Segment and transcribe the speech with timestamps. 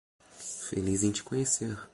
[0.31, 1.77] Feliz em te conhecer.